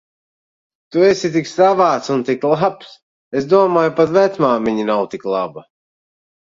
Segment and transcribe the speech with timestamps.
[0.95, 2.97] Tu esi tik savāds un tik labs.
[3.41, 5.71] Es domāju, pat vecmāmiņa nav tik laba.